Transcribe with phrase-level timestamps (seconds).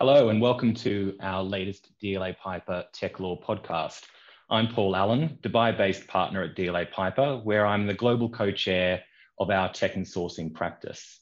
[0.00, 4.02] Hello, and welcome to our latest DLA Piper Tech Law podcast.
[4.48, 9.02] I'm Paul Allen, Dubai based partner at DLA Piper, where I'm the global co chair
[9.40, 11.18] of our tech and sourcing practice.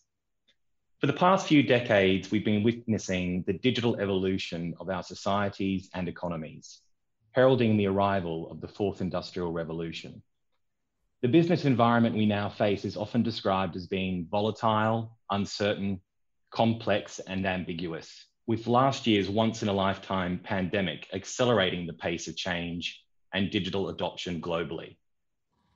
[1.01, 6.07] For the past few decades, we've been witnessing the digital evolution of our societies and
[6.07, 6.83] economies,
[7.33, 10.23] heralding the arrival of the fourth industrial revolution.
[11.23, 16.03] The business environment we now face is often described as being volatile, uncertain,
[16.51, 22.37] complex, and ambiguous with last year's once in a lifetime pandemic accelerating the pace of
[22.37, 23.03] change
[23.35, 24.97] and digital adoption globally.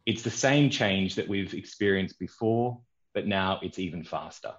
[0.06, 2.80] It's the same change that we've experienced before,
[3.12, 4.52] but now it's even faster.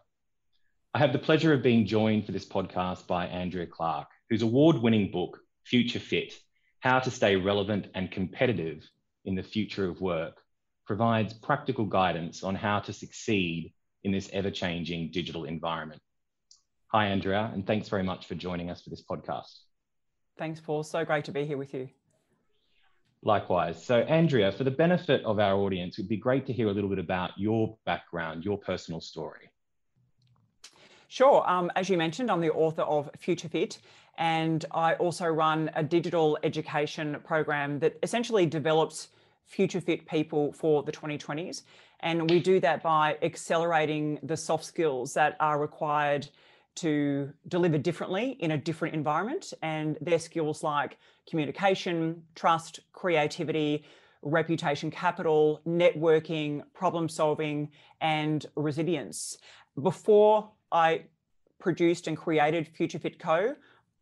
[0.94, 4.78] I have the pleasure of being joined for this podcast by Andrea Clarke, whose award
[4.78, 6.34] winning book, Future Fit
[6.80, 8.88] How to Stay Relevant and Competitive
[9.24, 10.38] in the Future of Work,
[10.86, 16.02] provides practical guidance on how to succeed in this ever changing digital environment.
[16.92, 19.60] Hi, Andrea, and thanks very much for joining us for this podcast.
[20.38, 20.84] Thanks, Paul.
[20.84, 21.88] So great to be here with you.
[23.24, 23.82] Likewise.
[23.82, 26.90] So, Andrea, for the benefit of our audience, it'd be great to hear a little
[26.90, 29.50] bit about your background, your personal story.
[31.08, 31.50] Sure.
[31.50, 33.80] Um, as you mentioned, I'm the author of Future Fit,
[34.18, 39.08] and I also run a digital education program that essentially develops
[39.46, 41.62] future fit people for the 2020s.
[42.02, 46.28] And we do that by accelerating the soft skills that are required
[46.76, 49.54] to deliver differently in a different environment.
[49.62, 50.98] And their skills like
[51.30, 53.84] communication, trust, creativity,
[54.22, 57.70] reputation capital, networking, problem solving,
[58.02, 59.38] and resilience.
[59.82, 61.04] Before I
[61.60, 63.56] produced and created Future Fit Co.,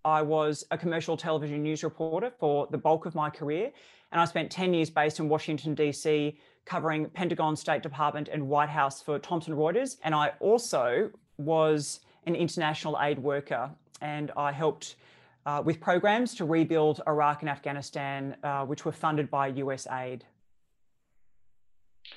[0.06, 3.72] I was a commercial television news reporter for the bulk of my career.
[4.11, 8.70] And I spent 10 years based in Washington, D.C., covering Pentagon, State Department, and White
[8.70, 9.98] House for Thomson Reuters.
[10.04, 13.70] And I also was an international aid worker,
[14.02, 14.95] and I helped
[15.45, 20.21] uh, with programs to rebuild Iraq and Afghanistan, uh, which were funded by USAID.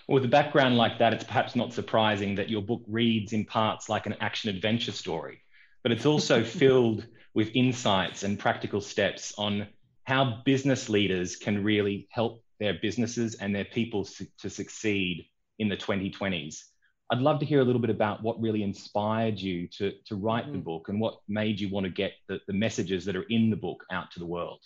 [0.09, 3.89] With a background like that, it's perhaps not surprising that your book reads in parts
[3.89, 5.43] like an action adventure story,
[5.83, 9.67] but it's also filled with insights and practical steps on
[10.05, 15.27] how business leaders can really help their businesses and their people su- to succeed
[15.59, 16.65] in the 2020s.
[17.11, 20.45] I'd love to hear a little bit about what really inspired you to, to write
[20.45, 20.53] mm-hmm.
[20.53, 23.51] the book and what made you want to get the, the messages that are in
[23.51, 24.61] the book out to the world.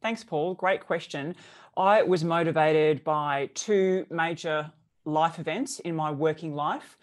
[0.00, 0.54] Thanks, Paul.
[0.54, 1.34] Great question.
[1.76, 4.72] I was motivated by two major
[5.04, 6.96] life events in my working life.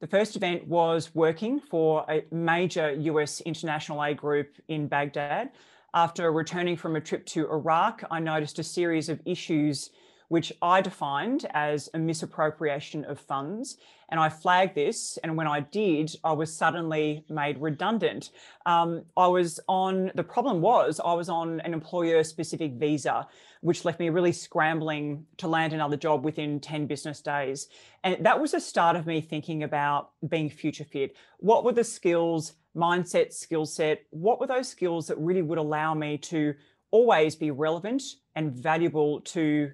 [0.00, 5.50] The first event was working for a major US international aid group in Baghdad.
[5.92, 9.90] After returning from a trip to Iraq, I noticed a series of issues
[10.30, 13.78] which I defined as a misappropriation of funds.
[14.10, 15.18] And I flagged this.
[15.24, 18.30] And when I did, I was suddenly made redundant.
[18.64, 23.26] Um, I was on, the problem was, I was on an employer specific visa,
[23.60, 27.66] which left me really scrambling to land another job within 10 business days.
[28.04, 31.16] And that was the start of me thinking about being future fit.
[31.38, 34.02] What were the skills, mindset, skill set?
[34.10, 36.54] What were those skills that really would allow me to
[36.92, 38.02] always be relevant
[38.36, 39.72] and valuable to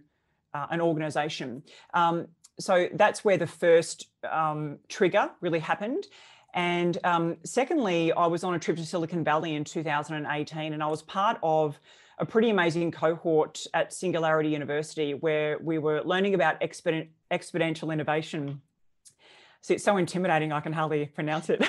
[0.56, 1.62] uh, an organization.
[1.94, 2.28] Um,
[2.58, 6.06] so that's where the first um, trigger really happened.
[6.54, 10.86] And um, secondly, I was on a trip to Silicon Valley in 2018, and I
[10.86, 11.78] was part of
[12.18, 18.62] a pretty amazing cohort at Singularity University where we were learning about exponential innovation.
[19.60, 21.62] See, it's so intimidating, I can hardly pronounce it.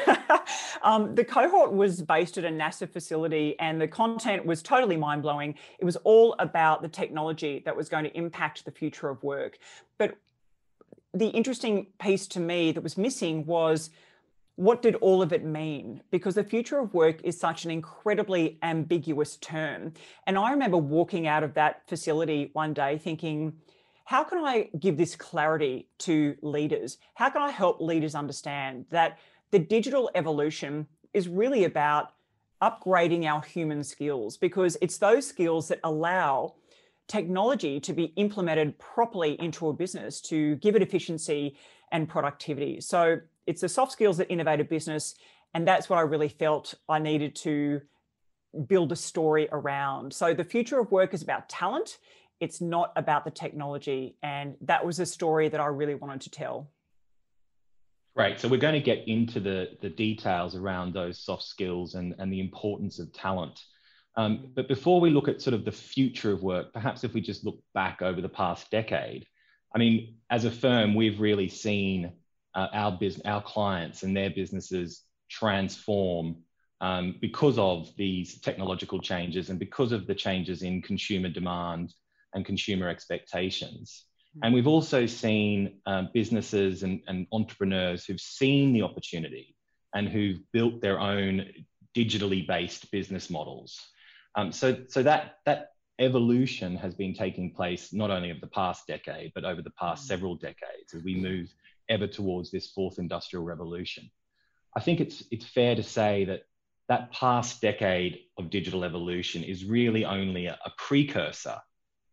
[0.83, 5.21] Um, the cohort was based at a NASA facility, and the content was totally mind
[5.21, 5.55] blowing.
[5.79, 9.57] It was all about the technology that was going to impact the future of work.
[9.97, 10.17] But
[11.13, 13.89] the interesting piece to me that was missing was
[14.55, 16.01] what did all of it mean?
[16.09, 19.93] Because the future of work is such an incredibly ambiguous term.
[20.25, 23.53] And I remember walking out of that facility one day thinking,
[24.05, 26.97] how can I give this clarity to leaders?
[27.13, 29.19] How can I help leaders understand that
[29.51, 32.13] the digital evolution is really about
[32.61, 36.55] upgrading our human skills because it's those skills that allow
[37.07, 41.55] technology to be implemented properly into a business to give it efficiency
[41.91, 42.81] and productivity.
[42.81, 45.15] So it's the soft skills that innovate a business.
[45.53, 47.81] And that's what I really felt I needed to
[48.67, 50.13] build a story around.
[50.13, 51.99] So the future of work is about talent.
[52.39, 54.17] It's not about the technology.
[54.21, 56.69] And that was a story that I really wanted to tell.
[58.17, 58.39] Right.
[58.39, 62.33] So we're going to get into the, the details around those soft skills and, and
[62.33, 63.61] the importance of talent.
[64.15, 67.21] Um, but before we look at sort of the future of work, perhaps if we
[67.21, 69.27] just look back over the past decade,
[69.75, 72.11] I mean, as a firm, we've really seen
[72.55, 76.37] uh, our business, our clients and their businesses transform
[76.81, 81.93] um, because of these technological changes and because of the changes in consumer demand
[82.33, 84.05] and consumer expectations.
[84.37, 84.45] Hmm.
[84.45, 89.55] And we've also seen um, businesses and, and entrepreneurs who've seen the opportunity
[89.93, 91.45] and who've built their own
[91.95, 93.79] digitally based business models.
[94.35, 98.85] Um, so, so that that evolution has been taking place not only of the past
[98.85, 100.07] decade, but over the past hmm.
[100.07, 101.53] several decades as we move
[101.89, 104.09] ever towards this fourth industrial revolution.
[104.75, 106.43] I think it's it's fair to say that
[106.89, 111.57] that past decade of digital evolution is really only a, a precursor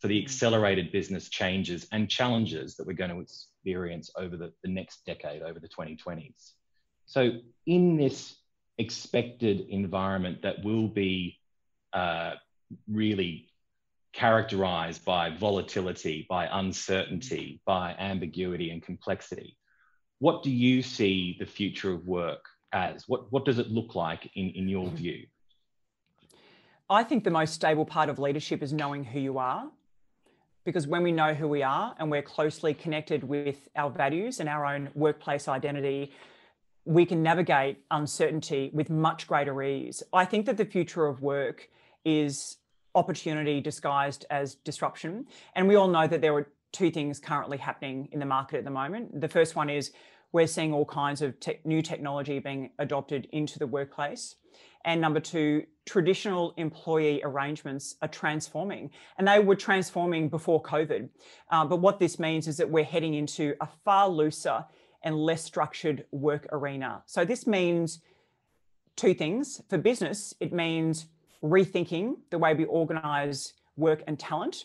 [0.04, 0.22] for the mm.
[0.22, 5.40] accelerated business changes and challenges that we're going to experience over the, the next decade,
[5.40, 6.52] over the 2020s.
[7.06, 7.30] So,
[7.66, 8.36] in this
[8.76, 11.38] expected environment that will be
[11.94, 12.32] uh,
[12.86, 13.48] really
[14.12, 19.56] characterized by volatility, by uncertainty, by ambiguity and complexity,
[20.18, 23.04] what do you see the future of work as?
[23.08, 24.92] What, what does it look like in, in your mm.
[24.92, 25.26] view?
[26.90, 29.70] I think the most stable part of leadership is knowing who you are.
[30.64, 34.49] Because when we know who we are and we're closely connected with our values and
[34.49, 36.12] our own workplace identity,
[36.84, 40.02] we can navigate uncertainty with much greater ease.
[40.12, 41.69] I think that the future of work
[42.05, 42.58] is
[42.94, 45.26] opportunity disguised as disruption.
[45.55, 48.64] And we all know that there are two things currently happening in the market at
[48.64, 49.20] the moment.
[49.20, 49.93] The first one is
[50.32, 54.37] we're seeing all kinds of te- new technology being adopted into the workplace.
[54.84, 58.90] And number two, traditional employee arrangements are transforming.
[59.19, 61.08] And they were transforming before COVID.
[61.50, 64.64] Uh, but what this means is that we're heading into a far looser
[65.02, 67.02] and less structured work arena.
[67.06, 68.00] So this means
[68.96, 69.60] two things.
[69.69, 71.06] For business, it means
[71.42, 74.64] rethinking the way we organize work and talent.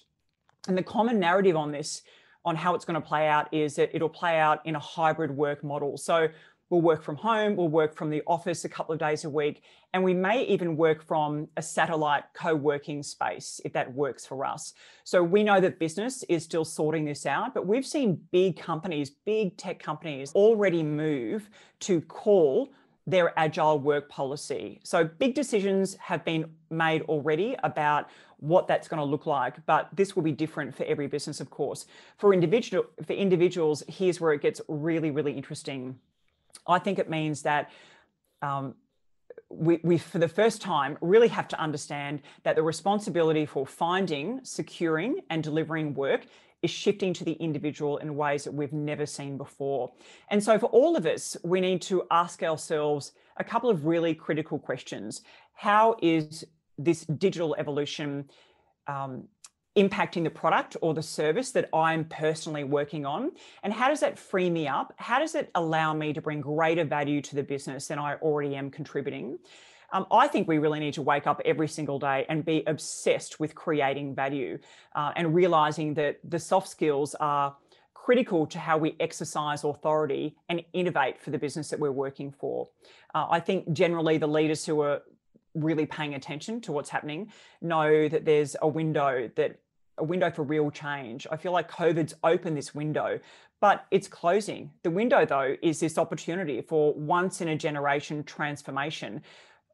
[0.67, 2.01] And the common narrative on this
[2.45, 5.31] on how it's going to play out is that it'll play out in a hybrid
[5.31, 5.97] work model.
[5.97, 6.29] So
[6.69, 9.63] we'll work from home, we'll work from the office a couple of days a week,
[9.93, 14.45] and we may even work from a satellite co working space if that works for
[14.45, 14.73] us.
[15.03, 19.09] So we know that business is still sorting this out, but we've seen big companies,
[19.09, 21.49] big tech companies already move
[21.81, 22.69] to call
[23.07, 24.79] their agile work policy.
[24.83, 29.89] So big decisions have been made already about what that's going to look like, but
[29.93, 31.87] this will be different for every business, of course.
[32.17, 35.99] For individual for individuals, here's where it gets really, really interesting.
[36.69, 37.69] I think it means that
[38.41, 38.75] um,
[39.49, 44.39] we, we, for the first time, really have to understand that the responsibility for finding,
[44.43, 46.25] securing, and delivering work
[46.61, 49.91] is shifting to the individual in ways that we've never seen before.
[50.29, 54.13] And so, for all of us, we need to ask ourselves a couple of really
[54.13, 55.21] critical questions.
[55.53, 56.45] How is
[56.77, 58.29] this digital evolution
[58.87, 59.27] um,
[59.79, 63.31] impacting the product or the service that I'm personally working on?
[63.63, 64.93] And how does that free me up?
[64.97, 68.55] How does it allow me to bring greater value to the business than I already
[68.55, 69.39] am contributing?
[69.91, 73.39] Um, I think we really need to wake up every single day and be obsessed
[73.39, 74.59] with creating value
[74.95, 77.55] uh, and realizing that the soft skills are
[77.93, 82.69] critical to how we exercise authority and innovate for the business that we're working for.
[83.13, 85.01] Uh, I think generally the leaders who are
[85.53, 87.31] really paying attention to what's happening
[87.61, 89.59] know that there's a window that
[89.99, 91.27] a window for real change.
[91.31, 93.19] I feel like COVID's opened this window,
[93.61, 94.71] but it's closing.
[94.83, 99.21] The window, though, is this opportunity for once in a generation transformation.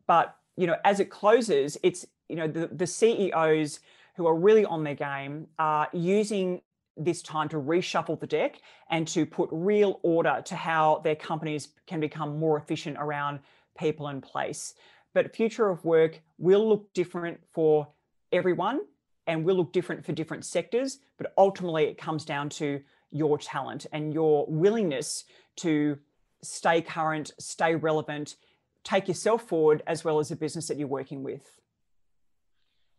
[0.08, 3.80] But you know, as it closes, it's you know the, the CEOs
[4.16, 6.62] who are really on their game are using
[6.98, 11.70] this time to reshuffle the deck and to put real order to how their companies
[11.88, 13.40] can become more efficient around
[13.78, 14.76] people and place.
[15.14, 17.88] But future of work will look different for
[18.32, 18.82] everyone
[19.28, 21.00] and will look different for different sectors.
[21.18, 25.26] But ultimately, it comes down to your talent and your willingness
[25.58, 25.98] to
[26.44, 28.36] stay current, stay relevant,
[28.84, 31.60] take yourself forward, as well as the business that you're working with.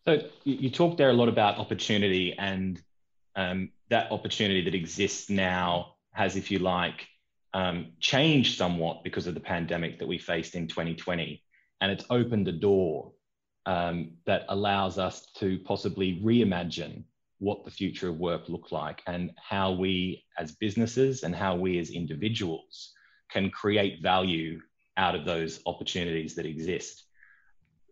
[0.06, 2.80] So you talked there a lot about opportunity and
[3.34, 7.06] um, that opportunity that exists now has, if you like,
[7.54, 11.42] um, changed somewhat because of the pandemic that we faced in 2020.
[11.80, 13.12] And it's opened a door
[13.66, 17.02] um, that allows us to possibly reimagine
[17.38, 21.78] what the future of work look like and how we as businesses and how we
[21.78, 22.92] as individuals
[23.30, 24.60] can create value
[24.96, 27.04] out of those opportunities that exist.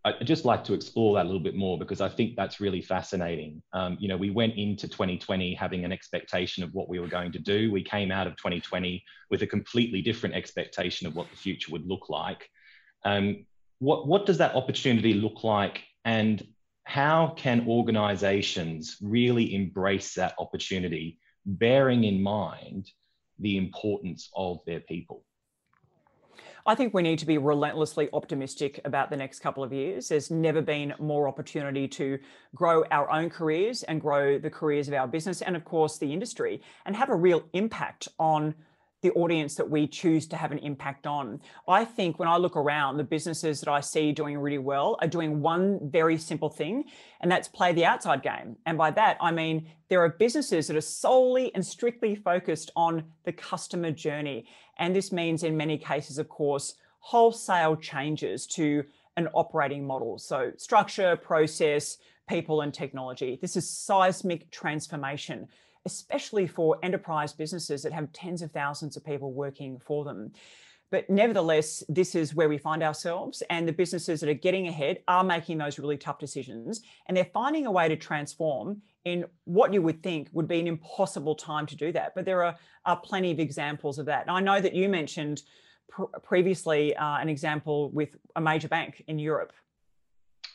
[0.07, 2.83] I'd just like to explore that a little bit more because I think that's really
[2.83, 3.63] fascinating.
[3.73, 7.33] Um, you know, we went into 2020 having an expectation of what we were going
[7.33, 7.73] to do.
[7.73, 11.87] We came out of 2020 with a completely different expectation of what the future would
[11.87, 12.51] look like.
[13.05, 13.47] Um,
[13.79, 16.47] what, what does that opportunity look like and
[16.85, 22.91] how can organizations really embrace that opportunity, bearing in mind
[23.39, 25.25] the importance of their people?
[26.67, 30.09] I think we need to be relentlessly optimistic about the next couple of years.
[30.09, 32.19] There's never been more opportunity to
[32.55, 36.11] grow our own careers and grow the careers of our business and, of course, the
[36.11, 38.55] industry and have a real impact on
[39.05, 41.39] the audience that we choose to have an impact on.
[41.69, 45.07] I think when I look around, the businesses that I see doing really well are
[45.07, 46.85] doing one very simple thing,
[47.21, 48.57] and that's play the outside game.
[48.65, 53.05] And by that, I mean there are businesses that are solely and strictly focused on
[53.25, 54.47] the customer journey.
[54.79, 58.85] And this means, in many cases, of course, wholesale changes to
[59.19, 60.19] an operating model.
[60.19, 63.39] So, structure, process, people, and technology.
[63.41, 65.47] This is seismic transformation
[65.85, 70.33] especially for enterprise businesses that have tens of thousands of people working for them.
[70.91, 74.99] But nevertheless, this is where we find ourselves, and the businesses that are getting ahead
[75.09, 79.73] are making those really tough decisions, and they're finding a way to transform in what
[79.73, 82.15] you would think would be an impossible time to do that.
[82.15, 84.23] But there are, are plenty of examples of that.
[84.23, 85.43] And I know that you mentioned
[85.89, 89.53] pr- previously uh, an example with a major bank in Europe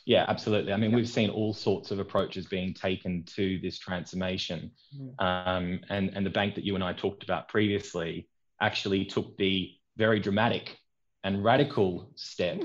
[0.06, 0.72] yeah, absolutely.
[0.72, 4.70] I mean, we've seen all sorts of approaches being taken to this transformation.
[4.96, 5.14] Mm.
[5.18, 8.28] Um, and, and the bank that you and I talked about previously
[8.60, 10.78] actually took the very dramatic
[11.24, 12.62] and radical step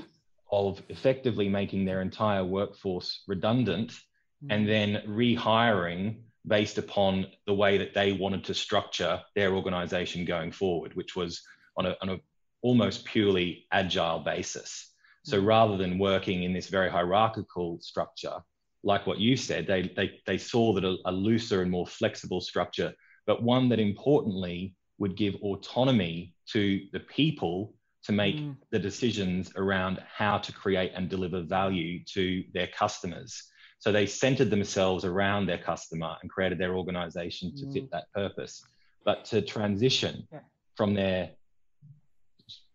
[0.50, 4.48] of effectively making their entire workforce redundant mm.
[4.50, 6.16] and then rehiring
[6.46, 11.42] based upon the way that they wanted to structure their organization going forward, which was
[11.76, 12.20] on a, on a
[12.62, 14.92] almost purely agile basis.
[15.26, 18.36] So rather than working in this very hierarchical structure,
[18.84, 22.40] like what you said, they, they, they saw that a, a looser and more flexible
[22.40, 22.94] structure,
[23.26, 28.56] but one that importantly would give autonomy to the people to make mm.
[28.70, 33.42] the decisions around how to create and deliver value to their customers.
[33.80, 37.72] So they centered themselves around their customer and created their organization to mm.
[37.72, 38.64] fit that purpose.
[39.04, 40.38] But to transition yeah.
[40.76, 41.30] from their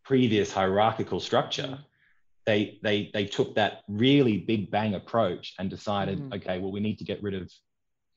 [0.04, 1.84] previous hierarchical structure mm
[2.46, 6.36] they they they took that really big bang approach and decided, mm.
[6.36, 7.52] okay, well, we need to get rid of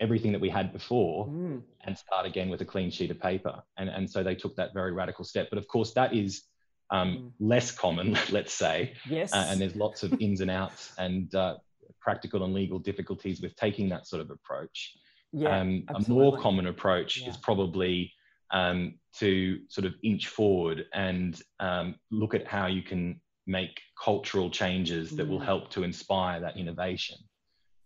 [0.00, 1.62] everything that we had before mm.
[1.84, 3.62] and start again with a clean sheet of paper.
[3.76, 5.48] And and so they took that very radical step.
[5.50, 6.42] But of course, that is
[6.90, 7.30] um, mm.
[7.40, 8.94] less common, let's say.
[9.08, 9.32] Yes.
[9.32, 11.56] Uh, and there's lots of ins and outs and uh,
[12.00, 14.96] practical and legal difficulties with taking that sort of approach.
[15.32, 17.30] Yeah, um, a more common approach yeah.
[17.30, 18.12] is probably
[18.52, 24.50] um, to sort of inch forward and um, look at how you can make cultural
[24.50, 25.44] changes that will mm.
[25.44, 27.16] help to inspire that innovation.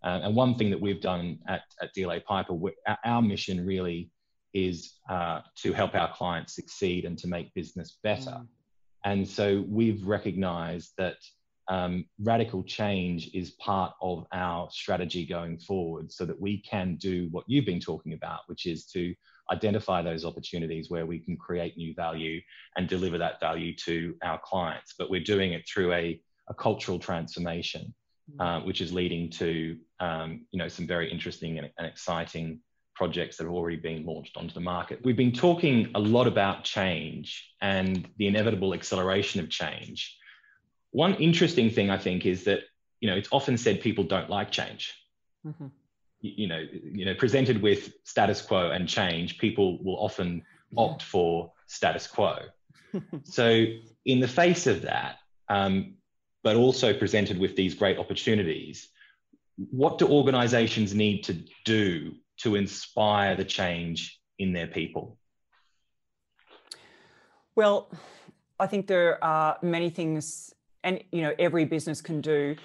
[0.03, 2.57] Uh, and one thing that we've done at, at DLA Piper,
[3.03, 4.09] our mission really
[4.53, 8.31] is uh, to help our clients succeed and to make business better.
[8.31, 8.47] Mm.
[9.05, 11.17] And so we've recognized that
[11.69, 17.27] um, radical change is part of our strategy going forward so that we can do
[17.31, 19.13] what you've been talking about, which is to
[19.51, 22.41] identify those opportunities where we can create new value
[22.75, 24.93] and deliver that value to our clients.
[24.97, 27.93] But we're doing it through a, a cultural transformation,
[28.31, 28.43] mm.
[28.43, 32.59] uh, which is leading to um, you know some very interesting and, and exciting
[32.95, 34.99] projects that have already been launched onto the market.
[35.03, 40.17] We've been talking a lot about change and the inevitable acceleration of change.
[40.91, 42.61] One interesting thing I think is that
[42.99, 44.95] you know it's often said people don't like change.
[45.45, 45.67] Mm-hmm
[46.21, 50.43] you know, you know, presented with status quo and change, people will often
[50.77, 52.39] opt for status quo.
[53.23, 53.65] so,
[54.05, 55.95] in the face of that, um,
[56.43, 58.89] but also presented with these great opportunities,
[59.71, 65.17] what do organizations need to do to inspire the change in their people?
[67.55, 67.91] Well,
[68.59, 72.55] I think there are many things, and you know, every business can do.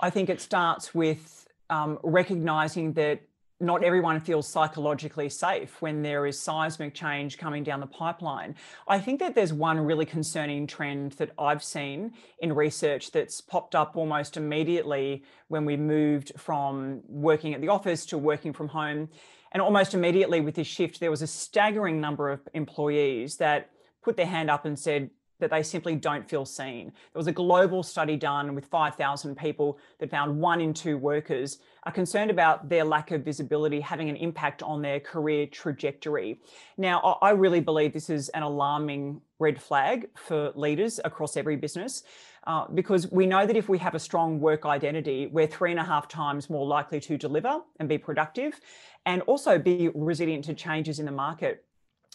[0.00, 1.41] I think it starts with
[1.72, 3.22] um, recognizing that
[3.60, 8.54] not everyone feels psychologically safe when there is seismic change coming down the pipeline.
[8.88, 13.74] I think that there's one really concerning trend that I've seen in research that's popped
[13.74, 19.08] up almost immediately when we moved from working at the office to working from home.
[19.52, 23.70] And almost immediately with this shift, there was a staggering number of employees that
[24.02, 25.10] put their hand up and said,
[25.42, 26.86] that they simply don't feel seen.
[26.86, 31.58] There was a global study done with 5,000 people that found one in two workers
[31.82, 36.40] are concerned about their lack of visibility having an impact on their career trajectory.
[36.78, 42.04] Now, I really believe this is an alarming red flag for leaders across every business.
[42.44, 45.78] Uh, because we know that if we have a strong work identity, we're three and
[45.78, 48.60] a half times more likely to deliver and be productive
[49.06, 51.64] and also be resilient to changes in the market.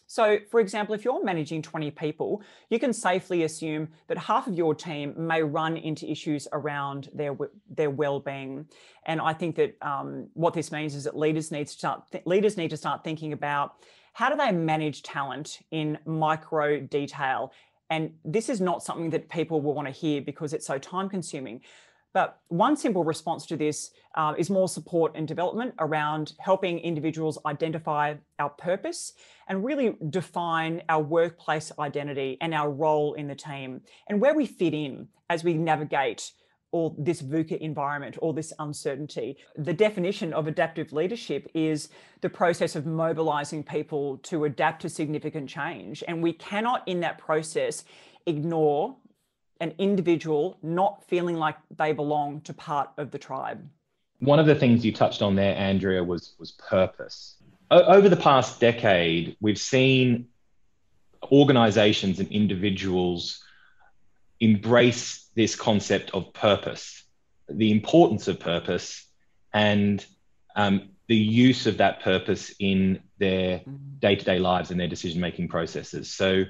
[0.08, 4.56] So, for example, if you're managing 20 people, you can safely assume that half of
[4.56, 7.38] your team may run into issues around their
[7.70, 8.68] their well-being.
[9.06, 12.58] And I think that um, what this means is that leaders need to start leaders
[12.58, 13.76] need to start thinking about
[14.14, 17.52] how do they manage talent in micro detail
[17.90, 21.10] And this is not something that people will want to hear because it's so time
[21.10, 21.62] consuming.
[22.18, 27.38] But one simple response to this uh, is more support and development around helping individuals
[27.46, 29.14] identify our purpose
[29.48, 34.48] and really define our workplace identity and our role in the team and where we
[34.48, 36.32] fit in as we navigate
[36.72, 39.38] all this VUCA environment, all this uncertainty.
[39.56, 41.90] The definition of adaptive leadership is
[42.22, 46.04] the process of mobilizing people to adapt to significant change.
[46.08, 47.84] And we cannot, in that process,
[48.26, 48.98] ignore
[49.60, 53.68] an individual not feeling like they belong to part of the tribe.
[54.20, 57.36] One of the things you touched on there, Andrea, was, was purpose.
[57.70, 60.28] O- over the past decade, we've seen
[61.32, 63.44] organizations and individuals
[64.40, 67.04] embrace this concept of purpose,
[67.50, 69.06] the importance of purpose,
[69.54, 70.06] and
[70.56, 73.62] um, the use of that purpose in their
[74.00, 76.12] day to day lives and their decision making processes.
[76.12, 76.44] So,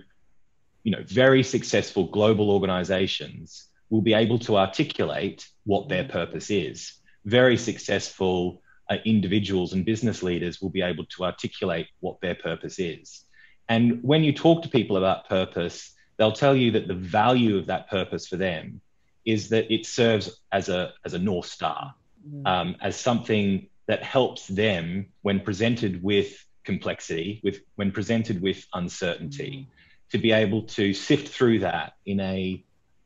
[0.87, 6.93] you know, very successful global organizations will be able to articulate what their purpose is.
[7.25, 12.79] Very successful uh, individuals and business leaders will be able to articulate what their purpose
[12.79, 13.25] is.
[13.67, 17.65] And when you talk to people about purpose, they'll tell you that the value of
[17.65, 18.79] that purpose for them
[19.25, 22.47] is that it serves as a as a north star, mm.
[22.47, 29.67] um, as something that helps them when presented with complexity, with when presented with uncertainty,
[29.69, 29.76] mm.
[30.11, 32.63] To be able to sift through that in a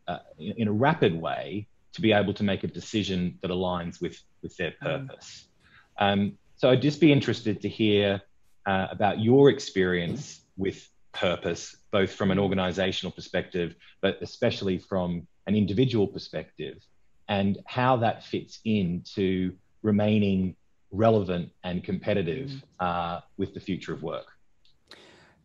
[0.07, 4.21] uh, in a rapid way to be able to make a decision that aligns with
[4.41, 4.79] with their mm.
[4.79, 5.47] purpose.
[5.99, 6.13] Mm.
[6.13, 8.21] Um, so I'd just be interested to hear
[8.65, 15.55] uh, about your experience with purpose, both from an organizational perspective, but especially from an
[15.55, 16.85] individual perspective,
[17.27, 20.55] and how that fits into remaining
[20.91, 22.61] relevant and competitive mm.
[22.79, 24.27] uh, with the future of work.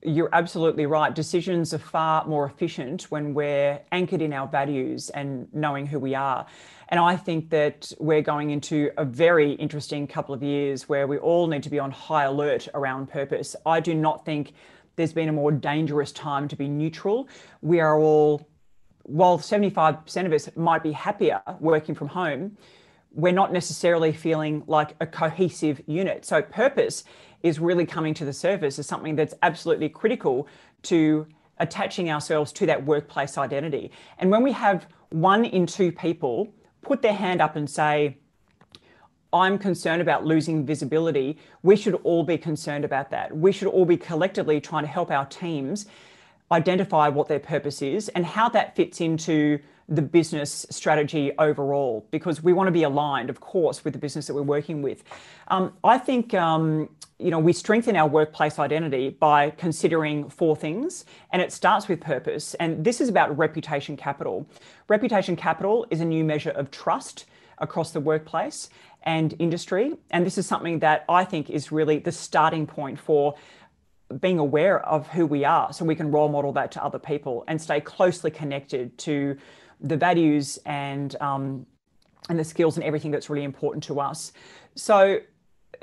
[0.06, 1.12] You're absolutely right.
[1.12, 6.14] Decisions are far more efficient when we're anchored in our values and knowing who we
[6.14, 6.46] are.
[6.90, 11.18] And I think that we're going into a very interesting couple of years where we
[11.18, 13.57] all need to be on high alert around purpose.
[13.66, 14.52] I do not think
[14.94, 17.28] there's been a more dangerous time to be neutral.
[17.61, 18.48] We are all,
[19.02, 22.57] while 75% of us might be happier working from home,
[23.11, 26.24] we're not necessarily feeling like a cohesive unit.
[26.24, 27.02] So, purpose
[27.42, 30.49] is really coming to the surface as something that's absolutely critical
[30.83, 31.27] to
[31.59, 33.90] attaching ourselves to that workplace identity.
[34.18, 38.18] And when we have one in two people put their hand up and say,
[39.33, 43.37] I'm concerned about losing visibility, we should all be concerned about that.
[43.37, 45.87] We should all be collectively trying to help our teams
[46.53, 52.42] identify what their purpose is and how that fits into the business strategy overall, because
[52.42, 55.05] we want to be aligned, of course, with the business that we're working with.
[55.49, 61.05] Um, I think um, you know we strengthen our workplace identity by considering four things,
[61.33, 62.55] and it starts with purpose.
[62.55, 64.46] And this is about reputation capital.
[64.88, 67.27] Reputation capital is a new measure of trust
[67.59, 68.68] across the workplace
[69.05, 69.94] and industry.
[70.11, 73.37] And this is something that I think is really the starting point for
[74.20, 77.44] being aware of who we are so we can role model that to other people
[77.49, 79.37] and stay closely connected to
[79.80, 81.66] the values and um,
[82.28, 84.32] and the skills and everything that's really important to us.
[84.74, 85.20] So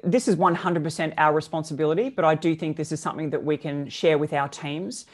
[0.03, 3.87] this is 100% our responsibility, but I do think this is something that we can
[3.89, 5.05] share with our teams.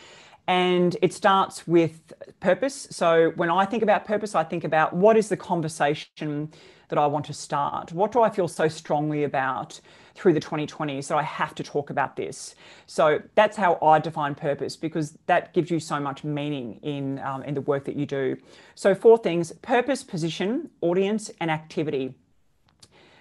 [0.49, 2.87] And it starts with purpose.
[2.89, 6.51] So when I think about purpose, I think about what is the conversation
[6.87, 7.93] that I want to start?
[7.93, 9.79] What do I feel so strongly about
[10.15, 12.55] through the 2020s that I have to talk about this?
[12.87, 17.43] So that's how I define purpose because that gives you so much meaning in, um,
[17.43, 18.35] in the work that you do.
[18.73, 22.15] So, four things purpose, position, audience, and activity.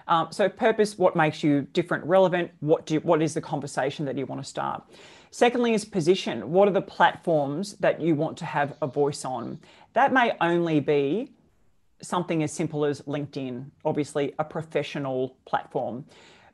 [0.07, 2.53] Um, so, purpose, what makes you different, relevant?
[2.61, 4.83] What, do, what is the conversation that you want to start?
[5.31, 6.51] Secondly, is position.
[6.51, 9.59] What are the platforms that you want to have a voice on?
[9.93, 11.33] That may only be
[12.01, 16.05] something as simple as LinkedIn, obviously a professional platform.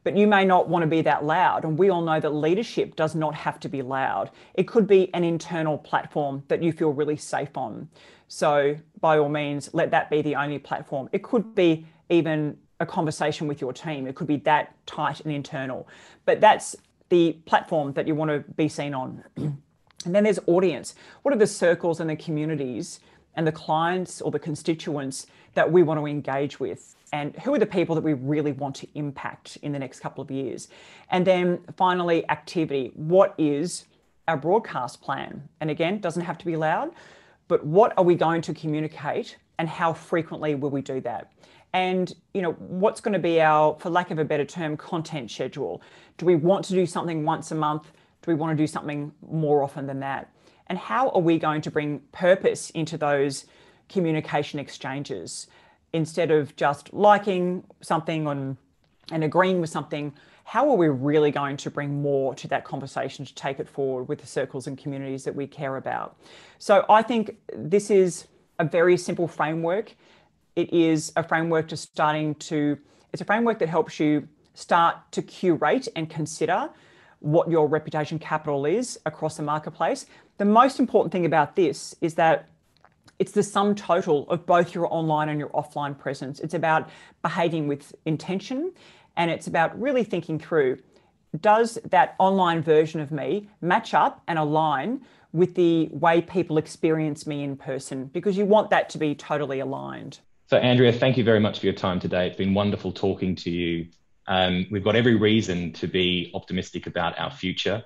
[0.03, 1.65] But you may not want to be that loud.
[1.65, 4.31] And we all know that leadership does not have to be loud.
[4.55, 7.89] It could be an internal platform that you feel really safe on.
[8.29, 11.09] So, by all means, let that be the only platform.
[11.13, 15.33] It could be even a conversation with your team, it could be that tight and
[15.33, 15.89] internal.
[16.25, 16.77] But that's
[17.15, 19.23] the platform that you want to be seen on.
[19.37, 20.95] and then there's audience.
[21.23, 23.01] What are the circles and the communities
[23.37, 26.97] and the clients or the constituents that we want to engage with?
[27.13, 30.23] And who are the people that we really want to impact in the next couple
[30.23, 30.69] of years?
[31.11, 32.91] And then finally activity.
[32.95, 33.85] What is
[34.27, 35.49] our broadcast plan?
[35.61, 36.91] And again doesn't have to be loud
[37.49, 41.31] but what are we going to communicate and how frequently will we do that
[41.75, 45.31] and you know what's going to be our for lack of a better term content
[45.31, 45.83] schedule
[46.17, 49.13] do we want to do something once a month do we want to do something
[49.29, 50.31] more often than that
[50.69, 53.47] And how are we going to bring purpose into those
[53.89, 55.47] communication exchanges
[55.93, 58.57] instead of just liking something on,
[59.13, 60.13] and agreeing with something?
[60.45, 64.05] How are we really going to bring more to that conversation to take it forward
[64.05, 66.17] with the circles and communities that we care about?
[66.59, 68.27] So I think this is
[68.59, 69.95] a very simple framework.
[70.57, 72.79] It is a framework to starting to,
[73.13, 76.71] it's a framework that helps you start to curate and consider
[77.21, 80.07] what your reputation capital is across the marketplace.
[80.39, 82.49] The most important thing about this is that
[83.19, 86.41] it's the sum total of both your online and your offline presence.
[86.41, 86.89] It's about
[87.23, 88.73] behaving with intention
[89.17, 90.79] and it's about really thinking through
[91.41, 95.01] does that online version of me match up and align
[95.33, 98.07] with the way people experience me in person?
[98.07, 100.21] Because you want that to be totally aligned.
[100.55, 102.29] So, Andrea, thank you very much for your time today.
[102.29, 103.89] It's been wonderful talking to you.
[104.29, 107.83] Um, we've got every reason to be optimistic about our future.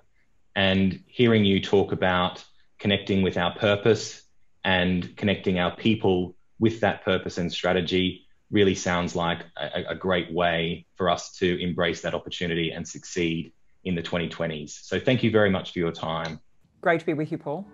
[0.54, 2.44] And hearing you talk about
[2.78, 4.22] connecting with our purpose
[4.64, 10.30] and connecting our people with that purpose and strategy really sounds like a, a great
[10.30, 13.54] way for us to embrace that opportunity and succeed
[13.84, 14.78] in the 2020s.
[14.82, 16.38] So, thank you very much for your time.
[16.82, 17.66] Great to be with you, Paul.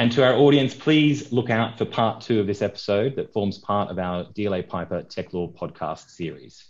[0.00, 3.58] And to our audience, please look out for part two of this episode that forms
[3.58, 6.69] part of our DLA Piper Tech Law podcast series.